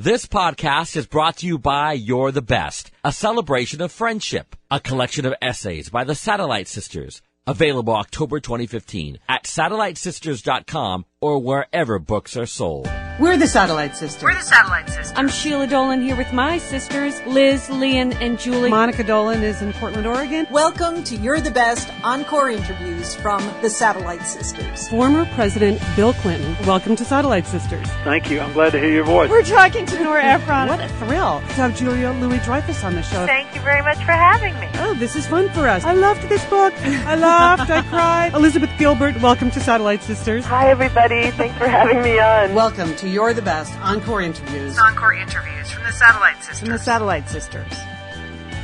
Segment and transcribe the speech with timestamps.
[0.00, 4.78] This podcast is brought to you by You're the Best, a celebration of friendship, a
[4.78, 12.36] collection of essays by the Satellite Sisters, available October 2015 at satellitesisters.com or wherever books
[12.36, 12.88] are sold.
[13.18, 14.22] We're the Satellite Sisters.
[14.22, 15.12] We're the Satellite Sisters.
[15.16, 18.70] I'm Sheila Dolan here with my sisters, Liz, Lian, and Julie.
[18.70, 20.46] Monica Dolan is in Portland, Oregon.
[20.52, 24.86] Welcome to You're the Best Encore interviews from the Satellite Sisters.
[24.86, 26.54] Former President Bill Clinton.
[26.64, 27.88] Welcome to Satellite Sisters.
[28.04, 28.38] Thank you.
[28.38, 29.28] I'm glad to hear your voice.
[29.28, 30.68] We're talking to Nora Ephron.
[30.68, 33.26] What a thrill to have Julia Louis Dreyfus on the show.
[33.26, 34.68] Thank you very much for having me.
[34.74, 35.82] Oh, this is fun for us.
[35.82, 36.72] I loved this book.
[36.84, 37.68] I laughed.
[37.68, 38.32] I cried.
[38.34, 40.44] Elizabeth Gilbert, welcome to Satellite Sisters.
[40.44, 41.07] Hi, everybody.
[41.08, 42.54] Thanks for having me on.
[42.54, 44.78] Welcome to You're the Best Encore interviews.
[44.78, 46.60] Encore interviews from the Satellite Sisters.
[46.60, 47.72] From the Satellite Sisters.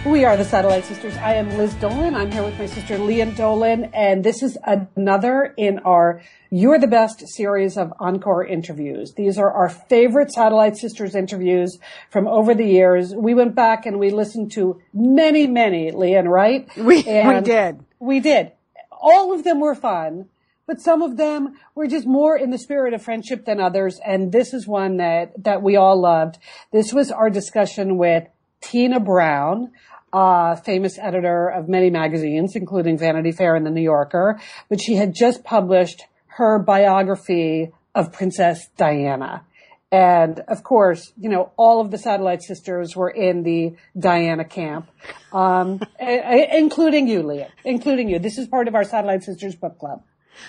[0.05, 1.17] We are the Satellite Sisters.
[1.17, 2.15] I am Liz Dolan.
[2.15, 6.21] I'm here with my sister Lian Dolan, and this is another in our
[6.51, 9.15] You're the Best series of Encore interviews.
[9.15, 11.79] These are our favorite Satellite Sisters interviews
[12.11, 13.15] from over the years.
[13.15, 16.69] We went back and we listened to many, many, Lian, right?
[16.77, 17.83] We, we did.
[18.01, 18.53] We did.
[18.93, 20.29] All of them were fun,
[20.67, 24.01] but some of them were just more in the spirit of friendship than others.
[24.05, 26.39] And this is one that, that we all loved.
[26.73, 28.25] This was our discussion with
[28.61, 29.73] Tina Brown,
[30.13, 34.95] uh, famous editor of many magazines, including Vanity Fair and The New Yorker, but she
[34.95, 39.45] had just published her biography of Princess Diana.
[39.93, 44.89] And of course, you know, all of the satellite sisters were in the Diana camp,
[45.33, 48.19] um, a- a- including you, Lian, including you.
[48.19, 50.03] This is part of our satellite sisters book club.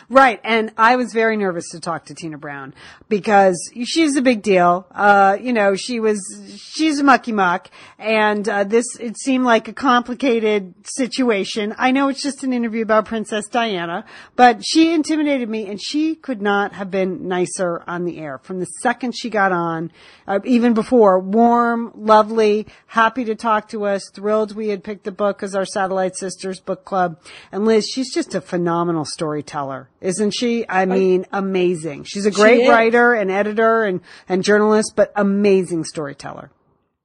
[0.10, 0.40] Right.
[0.44, 2.74] And I was very nervous to talk to Tina Brown
[3.10, 3.56] because
[3.86, 4.88] she's a big deal.
[4.92, 6.20] Uh, you know, she was,
[6.58, 7.70] she's a mucky muck
[8.00, 11.74] and, uh, this, it seemed like a complicated situation.
[11.78, 14.06] I know it's just an interview about Princess Diana,
[14.36, 18.60] but she intimidated me and she could not have been nicer on the air from
[18.60, 19.92] the second she got on,
[20.28, 25.12] uh, even before warm, lovely, happy to talk to us, thrilled we had picked the
[25.12, 27.20] book as our Satellite Sisters book club.
[27.52, 30.66] And Liz, she's just a phenomenal storyteller, isn't she?
[30.68, 32.04] I mean, amazing.
[32.04, 32.70] She's a great is.
[32.70, 36.52] writer and editor and, and journalist, but amazing storyteller.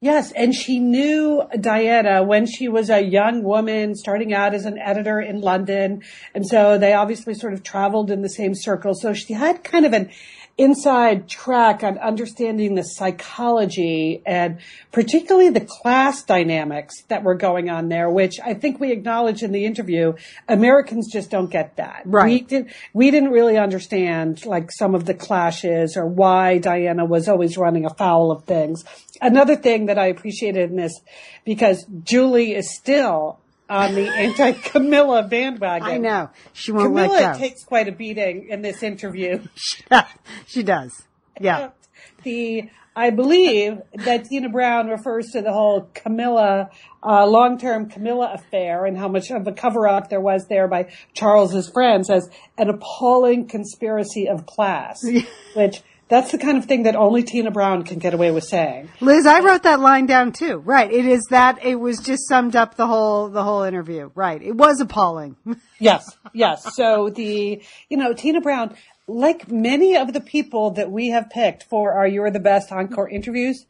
[0.02, 4.78] Yes, and she knew Diana when she was a young woman starting out as an
[4.78, 6.02] editor in London.
[6.34, 8.94] And so they obviously sort of traveled in the same circle.
[8.94, 10.10] So she had kind of an
[10.56, 14.58] inside track on understanding the psychology and
[14.92, 19.52] particularly the class dynamics that were going on there, which I think we acknowledged in
[19.52, 20.14] the interview.
[20.48, 22.02] Americans just don't get that.
[22.04, 22.26] Right.
[22.26, 27.28] We did, we didn't really understand like some of the clashes or why Diana was
[27.28, 28.84] always running afoul of things.
[29.20, 30.98] Another thing that I appreciated in this,
[31.44, 33.38] because Julie is still
[33.68, 35.88] on the anti-Camilla bandwagon.
[35.88, 36.30] I know.
[36.52, 37.38] She won't Camilla let go.
[37.38, 39.42] takes quite a beating in this interview.
[40.46, 41.02] she does.
[41.40, 41.70] Yeah.
[42.22, 46.68] The I believe that Tina Brown refers to the whole Camilla,
[47.02, 51.70] uh, long-term Camilla affair and how much of a cover-up there was there by Charles's
[51.70, 52.28] friends as
[52.58, 55.02] an appalling conspiracy of class,
[55.54, 58.90] which that's the kind of thing that only Tina Brown can get away with saying.
[59.00, 60.58] Liz, I wrote that line down too.
[60.58, 60.92] Right.
[60.92, 64.10] It is that it was just summed up the whole, the whole interview.
[64.14, 64.42] Right.
[64.42, 65.36] It was appalling.
[65.82, 66.04] Yes,
[66.34, 66.74] yes.
[66.76, 68.76] So the, you know, Tina Brown,
[69.06, 73.08] like many of the people that we have picked for our You're the Best Encore
[73.08, 73.64] interviews,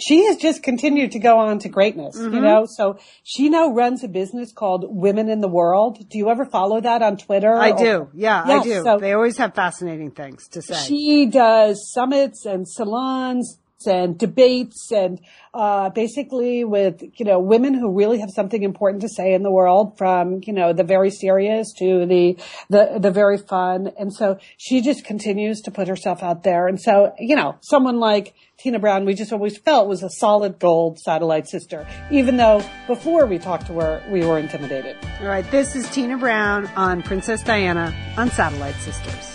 [0.00, 2.42] she has just continued to go on to greatness, you mm-hmm.
[2.42, 2.66] know?
[2.66, 6.08] So she now runs a business called Women in the World.
[6.08, 7.54] Do you ever follow that on Twitter?
[7.54, 8.08] I or- do.
[8.14, 8.82] Yeah, I do.
[8.82, 10.74] so- they always have fascinating things to say.
[10.74, 15.20] She does summits and salons and debates and
[15.54, 19.50] uh, basically with you know women who really have something important to say in the
[19.50, 22.36] world from you know the very serious to the
[22.68, 26.80] the the very fun and so she just continues to put herself out there and
[26.80, 30.98] so you know someone like Tina Brown we just always felt was a solid gold
[30.98, 35.48] satellite sister even though before we talked to her we were intimidated All right.
[35.50, 39.29] This is Tina Brown on Princess Diana on Satellite Sisters.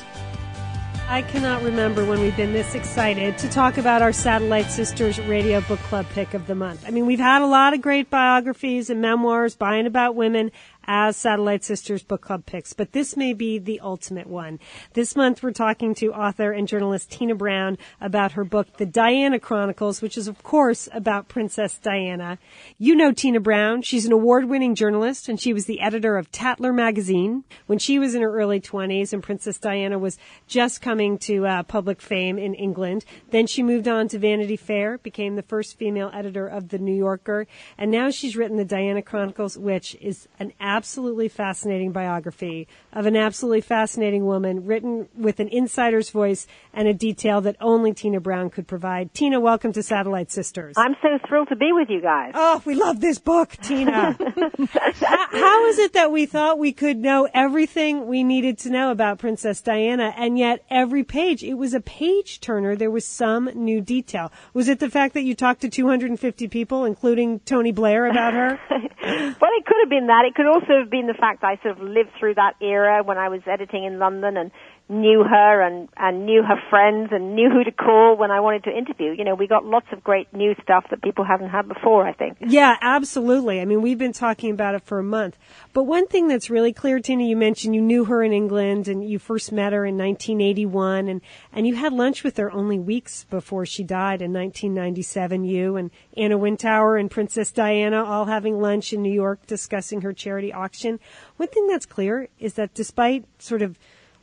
[1.07, 5.61] I cannot remember when we've been this excited to talk about our Satellite Sisters Radio
[5.61, 6.83] Book Club pick of the month.
[6.85, 10.51] I mean, we've had a lot of great biographies and memoirs by and about women
[10.87, 14.59] as Satellite Sisters Book Club picks, but this may be the ultimate one.
[14.93, 19.39] This month we're talking to author and journalist Tina Brown about her book, The Diana
[19.39, 22.37] Chronicles, which is of course about Princess Diana.
[22.77, 23.81] You know Tina Brown.
[23.81, 28.15] She's an award-winning journalist and she was the editor of Tatler magazine when she was
[28.15, 30.17] in her early 20s and Princess Diana was
[30.47, 33.05] just coming to uh, public fame in England.
[33.31, 36.95] Then she moved on to Vanity Fair, became the first female editor of The New
[36.95, 37.47] Yorker,
[37.77, 43.16] and now she's written The Diana Chronicles, which is an absolutely fascinating biography of an
[43.16, 48.50] absolutely fascinating woman written with an insider's voice and a detail that only Tina Brown
[48.50, 49.13] could provide.
[49.13, 50.75] Tina, welcome to Satellite Sisters.
[50.77, 52.33] I'm so thrilled to be with you guys.
[52.36, 54.18] Oh, we love this book, Tina.
[55.00, 58.92] how, how is it that we thought we could know everything we needed to know
[58.92, 62.75] about Princess Diana and yet every page, it was a page turner.
[62.75, 64.30] There was some new detail.
[64.54, 68.60] Was it the fact that you talked to 250 people, including Tony Blair, about her?
[68.69, 70.25] well, it could have been that.
[70.25, 73.17] It could also have been the fact I sort of lived through that era when
[73.17, 74.51] I was editing in London and
[74.87, 78.65] knew her and, and knew her friends and knew who to call when I wanted
[78.65, 79.13] to interview.
[79.17, 82.13] You know, we got lots of great new stuff that people haven't had before, I
[82.13, 82.37] think.
[82.39, 83.59] Yeah, absolutely.
[83.61, 85.37] I mean, we've been talking about it for a month.
[85.73, 89.03] But one thing that's really clear, Tina, you mentioned you knew her in England and
[89.03, 91.21] you first met her in 1981 and,
[91.51, 95.45] and you had lunch with her only weeks before she died in 1997.
[95.45, 100.13] You and Anna Wintour and Princess Diana all having lunch in New York discussing her
[100.13, 100.99] charity auction.
[101.37, 103.79] One thing that's clear is that despite sort of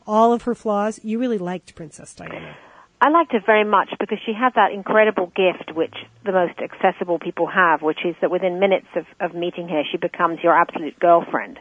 [0.06, 2.56] all of her flaws, you really liked Princess Diana.
[3.00, 5.94] I liked her very much because she had that incredible gift which
[6.24, 9.96] the most accessible people have, which is that within minutes of, of meeting her, she
[9.98, 11.58] becomes your absolute girlfriend.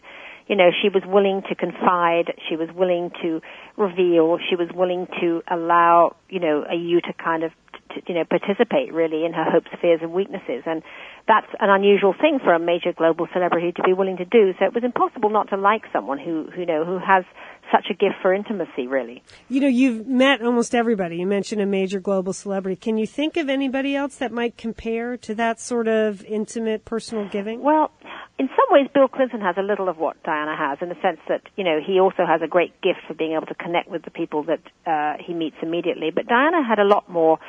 [0.48, 3.42] You know, she was willing to confide, she was willing to
[3.76, 7.52] reveal, she was willing to allow, you know, a you to kind of,
[7.90, 10.62] to, you know, participate really in her hopes, fears and weaknesses.
[10.68, 10.84] And
[11.32, 14.52] that's an unusual thing for a major global celebrity to be willing to do.
[14.60, 17.24] So it was impossible not to like someone who, who you know, who has
[17.72, 19.24] such a gift for intimacy, really.
[19.48, 21.16] You know, you've met almost everybody.
[21.16, 22.76] You mentioned a major global celebrity.
[22.76, 27.30] Can you think of anybody else that might compare to that sort of intimate personal
[27.30, 27.64] giving?
[27.64, 27.92] Well,
[28.38, 31.20] in some ways, Bill Clinton has a little of what Diana has, in the sense
[31.30, 34.04] that you know he also has a great gift for being able to connect with
[34.04, 36.12] the people that uh, he meets immediately.
[36.14, 37.40] But Diana had a lot more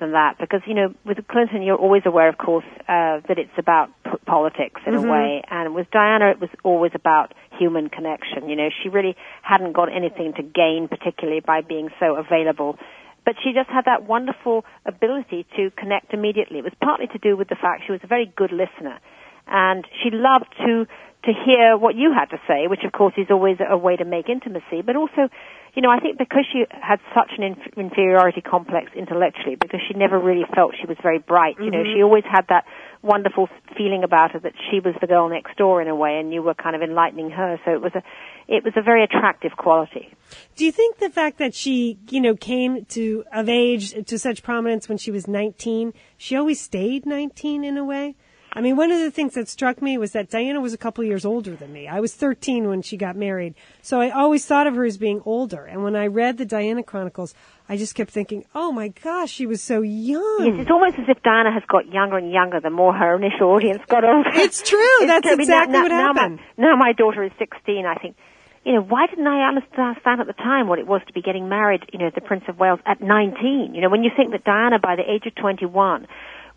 [0.00, 0.36] than that.
[0.38, 4.10] Because you know with Clinton you're always aware of course uh, that it's about p-
[4.26, 5.08] politics in Mm-hmm.
[5.08, 5.42] a way.
[5.50, 8.48] And with Diana it was always about human connection.
[8.48, 12.78] You know she really hadn't got anything to gain particularly by being so available.
[13.24, 16.58] But she just had that wonderful ability to connect immediately.
[16.58, 18.98] It was partly to do with the fact she was a very good listener.
[19.46, 20.86] And she loved to
[21.24, 24.04] to hear what you had to say, which of course is always a way to
[24.04, 25.30] make intimacy, but also,
[25.74, 29.94] you know, I think because she had such an inf- inferiority complex intellectually, because she
[29.94, 32.04] never really felt she was very bright, you know, she mm-hmm.
[32.04, 32.64] always had that
[33.02, 36.32] wonderful feeling about her that she was the girl next door in a way, and
[36.32, 37.58] you were kind of enlightening her.
[37.64, 38.02] So it was a,
[38.46, 40.14] it was a very attractive quality.
[40.56, 44.42] Do you think the fact that she, you know, came to of age to such
[44.44, 48.14] prominence when she was 19, she always stayed 19 in a way?
[48.56, 51.02] I mean, one of the things that struck me was that Diana was a couple
[51.02, 51.88] years older than me.
[51.88, 53.54] I was 13 when she got married.
[53.82, 55.64] So I always thought of her as being older.
[55.64, 57.34] And when I read the Diana Chronicles,
[57.68, 60.44] I just kept thinking, oh my gosh, she was so young.
[60.44, 63.48] Yes, it's almost as if Diana has got younger and younger the more her initial
[63.48, 64.30] audience got older.
[64.34, 65.06] It's true.
[65.06, 66.40] That's I exactly now, what now, happened.
[66.56, 67.86] Now my, now my daughter is 16.
[67.86, 68.16] I think,
[68.64, 71.48] you know, why didn't I understand at the time what it was to be getting
[71.48, 73.74] married, you know, the Prince of Wales at 19?
[73.74, 76.06] You know, when you think that Diana, by the age of 21,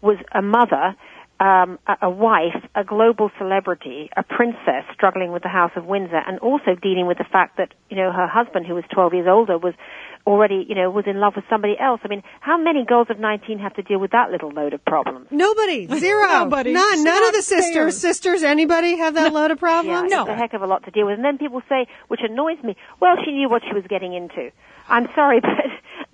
[0.01, 0.95] was a mother,
[1.39, 6.21] um, a, a wife, a global celebrity, a princess struggling with the House of Windsor,
[6.25, 9.27] and also dealing with the fact that, you know, her husband, who was 12 years
[9.29, 9.73] older, was
[10.25, 12.01] already, you know, was in love with somebody else.
[12.03, 14.83] I mean, how many girls of 19 have to deal with that little load of
[14.83, 15.27] problems?
[15.31, 15.87] Nobody.
[15.99, 16.27] Zero.
[16.27, 16.73] Nobody.
[16.73, 16.93] None.
[16.93, 17.73] It's None of the sisters.
[17.73, 17.91] fair.
[17.91, 20.11] Sisters, anybody have that load of problems?
[20.11, 21.15] Yeah, it's a heck of a lot to deal with.
[21.15, 24.51] And then people say, which annoys me, well, she knew what she was getting into.
[24.89, 25.49] I'm sorry, but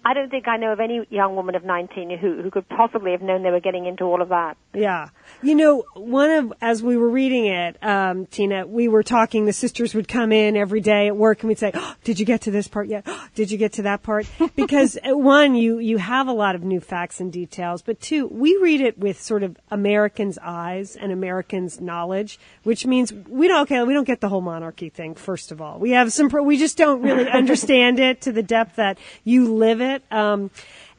[0.05, 3.11] I don't think I know of any young woman of 19 who, who could possibly
[3.11, 4.57] have known they were getting into all of that.
[4.73, 5.09] Yeah.
[5.41, 9.53] You know, one of, as we were reading it, um, Tina, we were talking, the
[9.53, 12.41] sisters would come in every day at work and we'd say, oh, did you get
[12.41, 13.03] to this part yet?
[13.05, 14.27] Oh, did you get to that part?
[14.55, 18.27] Because uh, one, you, you have a lot of new facts and details, but two,
[18.27, 23.61] we read it with sort of Americans' eyes and Americans' knowledge, which means we don't,
[23.63, 25.79] okay, we don't get the whole monarchy thing, first of all.
[25.79, 29.81] We have some, we just don't really understand it to the depth that you live
[29.81, 29.92] it.
[30.11, 30.49] Um,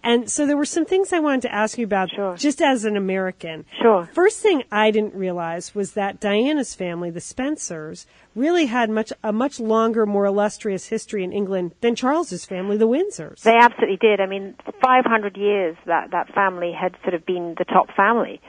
[0.02, 2.36] and so there were some things I wanted to ask you about Sure.
[2.36, 3.64] just as an American.
[3.80, 4.06] Sure.
[4.12, 9.32] First thing I didn't realize was that Diana's family, the Spencers, really had much a
[9.32, 13.40] much longer, more illustrious history in England than Charles's family, the Windsors.
[13.42, 14.20] They absolutely did.
[14.20, 18.42] I mean, 500 years that that family had sort of been the top family.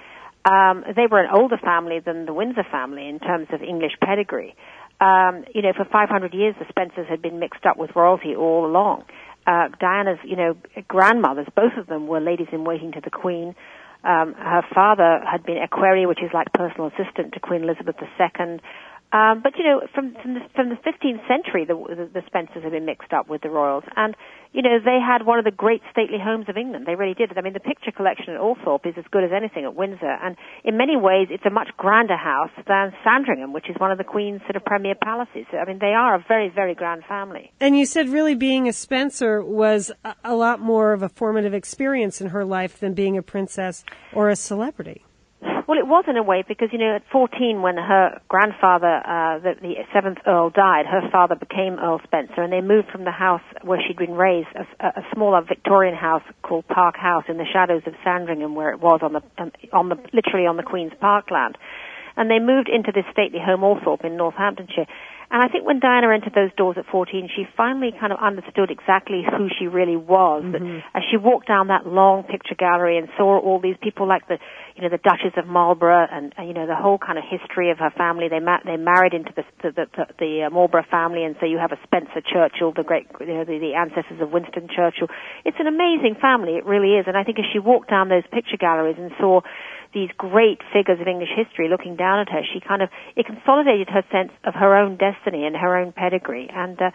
[0.43, 4.55] Um, they were an older family than the Windsor family in terms of English pedigree.
[5.01, 8.65] Um, you know, for 500 years, the Spencers had been mixed up with royalty all
[8.65, 9.05] along.
[9.47, 10.55] Uh, Diana's, you know,
[10.87, 13.55] grandmothers, both of them were ladies in waiting to the Queen.
[14.03, 18.59] Um, her father had been equerry, which is like personal assistant to Queen Elizabeth II.
[19.15, 22.63] Um, but you know, from from the, from the 15th century, the, the, the Spencers
[22.63, 24.13] have been mixed up with the royals, and
[24.51, 26.85] you know they had one of the great stately homes of England.
[26.85, 27.31] They really did.
[27.37, 30.35] I mean, the picture collection at Althorp is as good as anything at Windsor, and
[30.65, 34.03] in many ways, it's a much grander house than Sandringham, which is one of the
[34.03, 35.45] Queen's sort of premier palaces.
[35.53, 37.53] I mean, they are a very very grand family.
[37.61, 41.53] And you said really being a Spencer was a, a lot more of a formative
[41.53, 45.04] experience in her life than being a princess or a celebrity.
[45.67, 49.39] Well, it was in a way because you know at 14, when her grandfather, uh,
[49.39, 53.11] the, the seventh Earl, died, her father became Earl Spencer, and they moved from the
[53.11, 57.49] house where she'd been raised, a, a smaller Victorian house called Park House, in the
[57.51, 60.93] shadows of Sandringham, where it was on the um, on the literally on the Queen's
[61.01, 61.57] Parkland,
[62.15, 64.85] and they moved into this stately home Althorp in Northamptonshire.
[65.31, 68.69] And I think when Diana entered those doors at 14, she finally kind of understood
[68.69, 70.43] exactly who she really was.
[70.43, 70.79] Mm-hmm.
[70.93, 74.37] As she walked down that long picture gallery and saw all these people like the,
[74.75, 77.79] you know, the Duchess of Marlborough and, you know, the whole kind of history of
[77.79, 78.29] her family.
[78.29, 81.57] They ma- they married into the the, the, the uh, Marlborough family, and so you
[81.57, 85.07] have a Spencer Churchill, the great, you know, the, the ancestors of Winston Churchill.
[85.43, 87.05] It's an amazing family, it really is.
[87.07, 89.41] And I think as she walked down those picture galleries and saw
[89.95, 93.87] these great figures of English history looking down at her, she kind of it consolidated
[93.87, 96.51] her sense of her own destiny and her own pedigree.
[96.51, 96.91] And uh,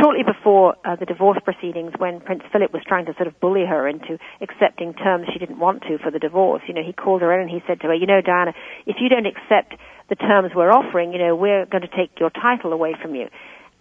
[0.00, 3.66] shortly before uh, the divorce proceedings, when Prince Philip was trying to sort of bully
[3.66, 7.20] her into accepting terms she didn't want to for the divorce, you know, he called
[7.20, 8.54] her in and he said to her, "You know, Diana,
[8.86, 9.74] if you don't accept
[10.08, 13.26] the terms we're offering, you know, we're going to take your title away from you."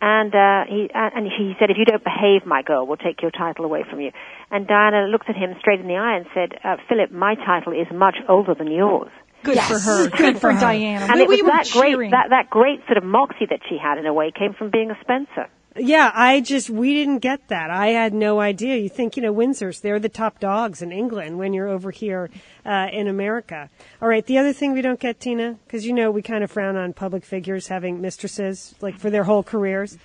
[0.05, 3.31] And uh, he and he said, "If you don't behave, my girl, we'll take your
[3.31, 4.12] title away from you."
[4.51, 7.72] And Diana looked at him straight in the eye and said, uh, "Philip, my title
[7.72, 9.12] is much older than yours."
[9.43, 9.72] Good yes.
[9.72, 10.10] for her.
[10.10, 11.05] Good, Good for, for Diana.
[11.05, 13.77] And we, it was we that great, that that great sort of moxie that she
[13.77, 15.48] had in a way came from being a Spencer.
[15.75, 17.72] Yeah, I just, we didn't get that.
[17.72, 18.77] I had no idea.
[18.77, 22.30] You think, you know, Windsor's, they're the top dogs in England when you're over here
[22.63, 23.72] uh, in America.
[24.00, 26.51] All right, the other thing we don't get, Tina, because you know we kind of
[26.51, 29.98] frown on public figures having mistresses, like for their whole careers,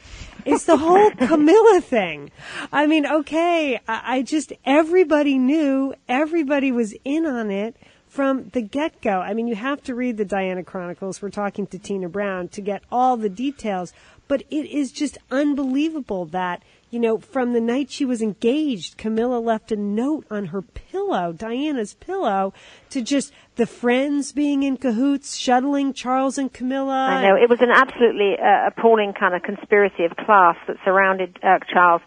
[0.47, 2.31] is the whole Camilla thing.
[2.73, 7.77] I mean, okay, I, I just, everybody knew, everybody was in on it
[8.09, 9.21] from the get go.
[9.21, 11.21] I mean, you have to read the Diana Chronicles.
[11.21, 13.93] We're talking to Tina Brown to get all the details.
[14.29, 19.39] But it is just unbelievable that, you know, from the night she was engaged, Camilla
[19.39, 22.53] left a note on her pillow, Diana's pillow,
[22.91, 27.09] to just the friends being in cahoots, shuttling Charles and Camilla.
[27.09, 27.37] I know.
[27.37, 32.03] It was an absolutely uh, appalling kind of conspiracy of class that surrounded uh, Charles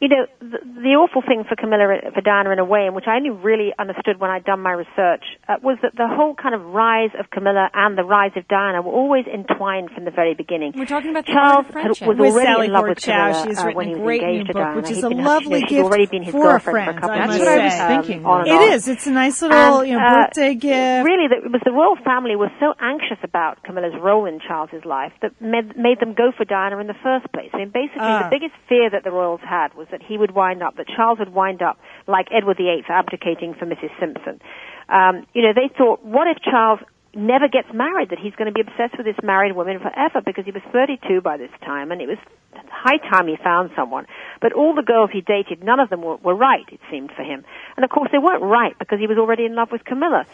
[0.00, 3.06] you know, the, the, awful thing for Camilla, for Diana in a way, and which
[3.08, 6.54] I only really understood when I'd done my research, uh, was that the whole kind
[6.54, 10.34] of rise of Camilla and the rise of Diana were always entwined from the very
[10.34, 10.72] beginning.
[10.76, 13.32] We're talking about Charles was already Sally in love with Chow.
[13.32, 14.76] Camilla She's uh, when he was engaged to Diana.
[14.76, 17.00] which is a been, lovely you know, gift already been his for girlfriend friends.
[17.00, 17.48] for a couple That's of what.
[17.48, 18.24] I was um, thinking.
[18.24, 18.72] on and It on.
[18.74, 18.88] is.
[18.88, 21.04] It's a nice little, and, you know, uh, birthday gift.
[21.10, 24.84] Really, the, it was the royal family was so anxious about Camilla's role in Charles's
[24.84, 27.50] life that made, made them go for Diana in the first place.
[27.52, 28.30] I mean, basically, Ah.
[28.30, 31.18] the biggest fear that the royals had was that he would wind up, that Charles
[31.18, 33.90] would wind up like Edward VIII abdicating for Mrs.
[34.00, 34.40] Simpson.
[34.88, 36.80] Um, you know, they thought, what if Charles
[37.14, 40.44] never gets married, that he's going to be obsessed with this married woman forever because
[40.44, 42.18] he was 32 by this time and it was
[42.70, 44.06] high time he found someone.
[44.40, 47.22] But all the girls he dated, none of them were, were right, it seemed for
[47.22, 47.44] him.
[47.76, 50.26] And of course they weren't right because he was already in love with Camilla.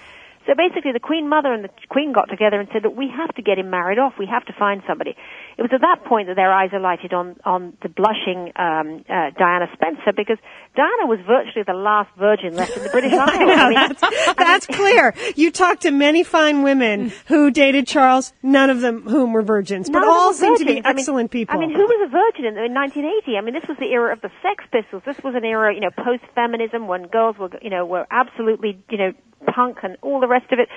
[0.46, 3.34] So basically, the Queen Mother and the Queen got together and said that we have
[3.36, 4.14] to get him married off.
[4.18, 5.16] We have to find somebody.
[5.56, 9.30] It was at that point that their eyes alighted on on the blushing um, uh,
[9.38, 10.38] Diana Spencer because
[10.74, 13.30] Diana was virtually the last virgin left in the British Isles.
[13.30, 15.14] I mean, that's, that's clear.
[15.36, 19.88] You talked to many fine women who dated Charles, none of them whom were virgins,
[19.88, 20.86] but None of them all were seem to be virgins.
[20.86, 21.54] I mean- excellent people.
[21.54, 23.36] I mean, who was a virgin in, in 1980?
[23.38, 25.02] I mean, this was the era of the Sex Pistols.
[25.06, 28.98] This was an era, you know, post-feminism when girls were, you know, were absolutely, you
[28.98, 29.12] know,
[29.54, 30.68] punk and all the rest of it.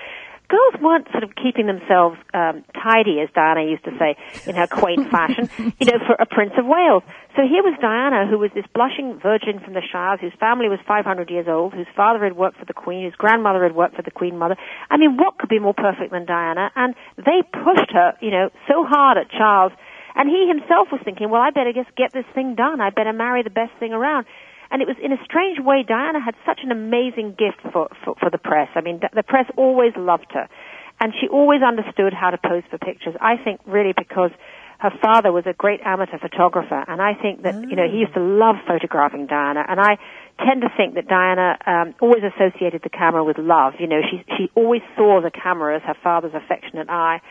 [0.49, 4.15] Girls weren't sort of keeping themselves um, tidy, as Diana used to say
[4.47, 5.49] in her quaint fashion,
[5.79, 7.03] you know, for a Prince of Wales.
[7.35, 10.79] So here was Diana, who was this blushing virgin from the Shires, whose family was
[10.87, 14.01] 500 years old, whose father had worked for the Queen, whose grandmother had worked for
[14.01, 14.55] the Queen Mother.
[14.89, 16.71] I mean, what could be more perfect than Diana?
[16.75, 19.73] And they pushed her, you know, so hard at Charles.
[20.15, 22.81] And he himself was thinking, well, I better just get this thing done.
[22.81, 24.25] I better marry the best thing around.
[24.71, 28.15] And it was in a strange way, Diana had such an amazing gift for, for,
[28.19, 28.69] for the press.
[28.75, 30.47] I mean, the press always loved her.
[30.99, 33.15] And she always understood how to pose for pictures.
[33.21, 34.31] I think really because
[34.79, 36.83] her father was a great amateur photographer.
[36.87, 39.65] And I think that, you know, he used to love photographing Diana.
[39.67, 39.97] And I
[40.37, 43.73] tend to think that Diana um, always associated the camera with love.
[43.79, 47.21] You know, she, she always saw the camera as her father's affectionate eye.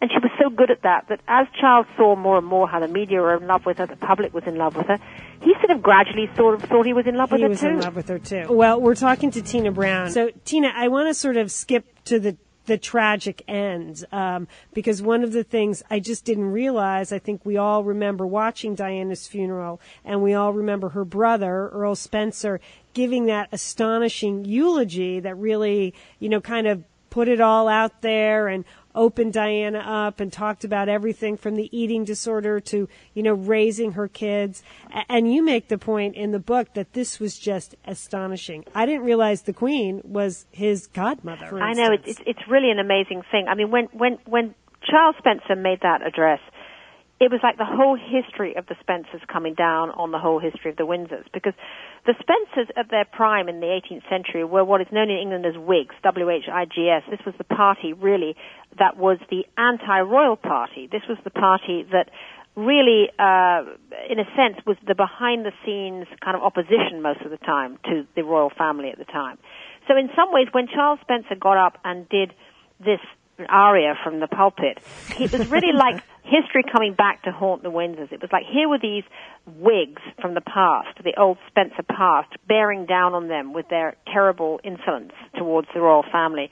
[0.00, 2.78] And she was so good at that that as Charles saw more and more how
[2.78, 4.98] the media were in love with her, the public was in love with her,
[5.40, 7.60] he sort of gradually sort of thought he was in love with he her was
[7.60, 7.66] too.
[7.66, 8.46] in love with her too.
[8.48, 10.10] Well, we're talking to Tina Brown.
[10.10, 12.36] So, Tina, I want to sort of skip to the
[12.68, 14.04] the tragic end.
[14.12, 18.24] Um, because one of the things I just didn't realize, I think we all remember
[18.26, 22.60] watching Diana's funeral, and we all remember her brother, Earl Spencer,
[22.94, 28.48] giving that astonishing eulogy that really, you know, kind of put it all out there
[28.48, 28.64] and
[28.94, 33.92] opened Diana up and talked about everything from the eating disorder to, you know, raising
[33.92, 34.62] her kids.
[35.08, 38.64] And you make the point in the book that this was just astonishing.
[38.74, 41.60] I didn't realize the Queen was his godmother.
[41.60, 43.46] I know it's it's really an amazing thing.
[43.48, 46.40] I mean, when when when Charles Spencer made that address,
[47.20, 50.70] it was like the whole history of the Spencers coming down on the whole history
[50.70, 51.54] of the Windsors because
[52.06, 55.44] the Spencers at their prime in the 18th century were what is known in England
[55.44, 57.02] as Whigs, W-H-I-G-S.
[57.10, 58.36] This was the party really
[58.78, 60.88] that was the anti-royal party.
[60.90, 62.10] This was the party that
[62.54, 63.62] really, uh,
[64.10, 68.22] in a sense, was the behind-the-scenes kind of opposition most of the time to the
[68.22, 69.38] royal family at the time.
[69.86, 72.34] So in some ways, when Charles Spencer got up and did
[72.78, 73.00] this
[73.48, 74.78] aria from the pulpit,
[75.18, 78.12] it was really like history coming back to haunt the Windsors.
[78.12, 79.04] It was like here were these
[79.46, 84.60] Whigs from the past, the old Spencer past, bearing down on them with their terrible
[84.62, 86.50] insolence towards the royal family.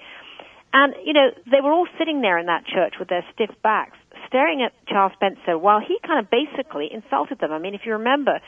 [0.73, 3.97] And, you know, they were all sitting there in that church with their stiff backs,
[4.29, 7.53] staring at Charles Spencer while he kind of basically insulted them.
[7.53, 8.41] I mean, if you remember,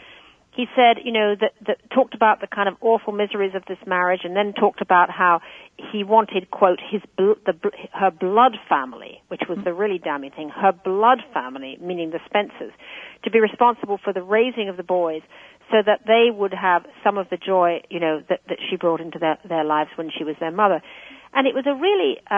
[0.59, 3.79] he said, you know, that, that talked about the kind of awful miseries of this
[3.87, 5.41] marriage and then talked about how
[5.93, 7.55] he wanted, quote, his, bl- the,
[7.93, 12.73] her blood family, which was the really damning thing, her blood family, meaning the Spencers,
[13.23, 15.23] to be responsible for the raising of the boys
[15.71, 19.01] so that they would have some of the joy, you know, that, that she brought
[19.01, 20.83] into their, their lives when she was their mother.
[21.35, 22.35] And it was a really, uh,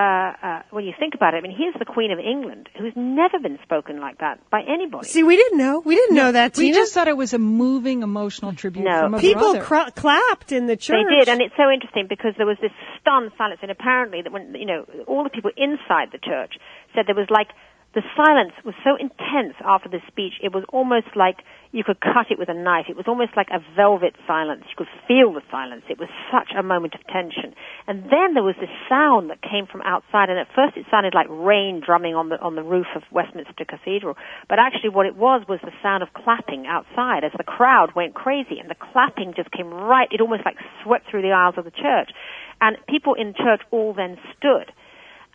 [0.47, 3.39] uh, when you think about it, I mean, here's the Queen of England, who's never
[3.39, 5.07] been spoken like that by anybody.
[5.07, 5.79] See, we didn't know.
[5.85, 6.77] We didn't know that, We Tina.
[6.77, 9.03] just thought it was a moving, emotional tribute No.
[9.03, 9.61] from a People brother.
[9.63, 11.05] cra- clapped in the church.
[11.09, 14.33] They did, and it's so interesting because there was this stunned silence, and apparently, that
[14.33, 16.55] when you know all the people inside the church
[16.95, 17.49] said there was like
[17.93, 21.43] the silence was so intense after the speech, it was almost like
[21.73, 22.87] you could cut it with a knife.
[22.87, 24.63] It was almost like a velvet silence.
[24.71, 25.83] You could feel the silence.
[25.91, 27.51] It was such a moment of tension.
[27.91, 31.15] And then there was this sound that came from outside, and at first it sounded
[31.19, 34.15] like rain drumming on the on the roof of Westminster Cathedral.
[34.49, 38.15] But actually, what it was was the sound of clapping outside as the crowd went
[38.15, 40.07] crazy, and the clapping just came right.
[40.15, 42.15] It almost like swept through the aisles of the church,
[42.61, 44.71] and people in church all then stood,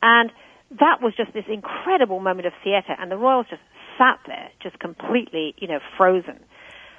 [0.02, 0.32] and
[0.80, 3.62] that was just this incredible moment of theatre, and the royals just
[3.98, 6.40] sat there, just completely, you know, frozen.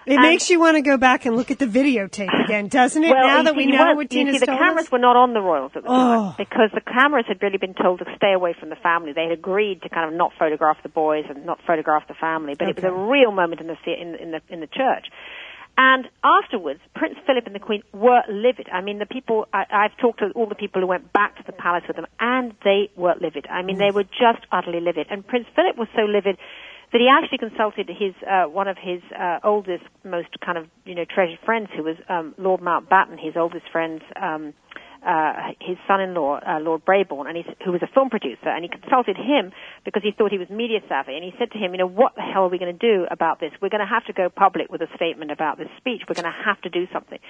[0.06, 3.02] It And- makes you want to go back and look at the videotape again, doesn't
[3.02, 3.10] it?
[3.10, 4.92] Well, now that we know what see, the cameras us.
[4.92, 6.34] were not on the royals at the time Oh.
[6.38, 9.12] because the cameras had really been told to stay away from the family.
[9.12, 12.54] They had agreed to kind of not photograph the boys and not photograph the family,
[12.56, 15.08] but it was a real moment in the the- in, in the in the church.
[15.78, 18.68] And afterwards, Prince Philip and the Queen were livid.
[18.72, 21.42] I mean, the people, I, I've talked to all the people who went back to
[21.44, 23.46] the palace with them, and they were livid.
[23.48, 25.08] I mean, they were just utterly livid.
[25.10, 26.38] And Prince Philip was so livid
[26.92, 30.94] that he actually consulted his, uh, one of his, uh, oldest, most kind of, you
[30.94, 34.54] know, treasured friends, who was, um, Lord Mountbatten, his oldest friend's, um,
[35.06, 38.68] uh, his son-in-law, uh, Lord Brabourne, and he's, who was a film producer, and he
[38.68, 39.52] consulted him
[39.84, 42.16] because he thought he was media savvy, and he said to him, you know, what
[42.16, 43.52] the hell are we going to do about this?
[43.62, 46.02] We're going to have to go public with a statement about this speech.
[46.08, 47.20] We're going to have to do something.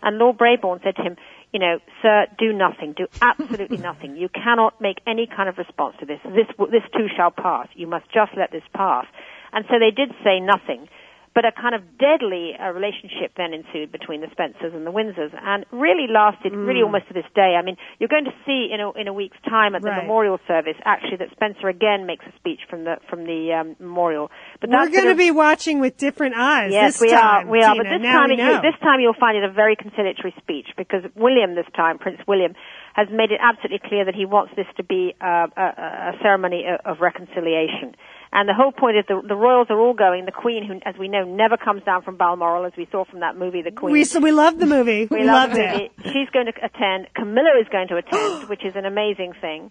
[0.00, 1.16] And Lord Brabourne said to him,
[1.52, 4.16] you know, sir, do nothing, do absolutely nothing.
[4.16, 6.20] You cannot make any kind of response to this.
[6.24, 7.66] This, this too shall pass.
[7.74, 9.06] You must just let this pass.
[9.52, 10.88] And so they did say nothing.
[11.34, 15.34] But a kind of deadly uh, relationship then ensued between the Spencers and the Windsors,
[15.34, 16.86] and really lasted really Mm.
[16.86, 17.56] almost to this day.
[17.58, 20.02] I mean, you're going to see in a, in a week's time at the Right.
[20.02, 24.30] memorial service actually that Spencer again makes a speech from the from the um, memorial.
[24.60, 26.70] But We're going to be watching with different eyes.
[26.72, 27.50] Yes, this we time, are.
[27.50, 27.74] We are.
[27.74, 27.82] Tina.
[27.82, 28.60] But this time, know.
[28.62, 32.54] this time you'll find it a very conciliatory speech because William, this time, Prince William,
[32.94, 35.66] has made it absolutely clear that he wants this to be uh, a,
[36.10, 37.96] a ceremony of reconciliation.
[38.36, 40.24] And the whole point is the, the royals are all going.
[40.24, 43.20] The Queen, who, as we know, never comes down from Balmoral, as we saw from
[43.20, 43.92] that movie, The Queen.
[43.92, 45.06] we so we love the movie.
[45.08, 45.92] We We, love loved it.
[45.98, 46.10] movie.
[46.12, 47.06] She's going to attend.
[47.14, 49.70] Camilla is going to attend, which is an amazing thing.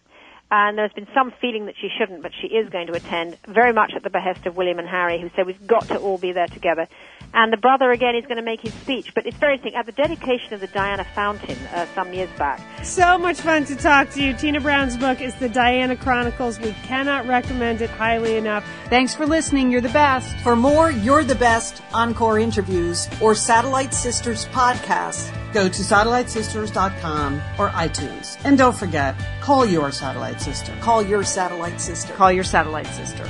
[0.50, 3.74] And there's been some feeling that she shouldn't, but she is going to attend, very
[3.74, 6.32] much at the behest of William and Harry, who said we've got to all be
[6.32, 6.88] there together.
[7.34, 9.14] And the brother again is going to make his speech.
[9.16, 9.78] But it's very interesting.
[9.78, 13.76] At the dedication of the Diana Fountain uh, some years back, So much fun to
[13.76, 14.34] talk to you.
[14.34, 16.60] Tina Brown's book is The Diana Chronicles.
[16.60, 18.66] We cannot recommend it highly enough.
[18.90, 19.72] Thanks for listening.
[19.72, 20.36] You're the best.
[20.40, 27.70] For more You're the Best Encore interviews or Satellite Sisters podcasts, Go to satellitesisters.com or
[27.70, 28.38] iTunes.
[28.44, 30.76] And don't forget, call your satellite sister.
[30.82, 32.12] call your satellite sister.
[32.14, 33.30] Call your satellite sister.